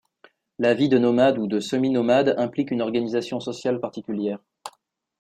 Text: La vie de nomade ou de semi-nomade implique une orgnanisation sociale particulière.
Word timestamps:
La 0.57 0.73
vie 0.73 0.89
de 0.89 0.97
nomade 0.97 1.37
ou 1.37 1.45
de 1.45 1.59
semi-nomade 1.59 2.33
implique 2.39 2.71
une 2.71 2.81
orgnanisation 2.81 3.39
sociale 3.39 3.79
particulière. 3.79 4.39